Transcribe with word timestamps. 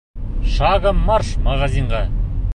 Шагом 0.53 0.99
марш 1.11 1.29
магазинға! 1.49 2.05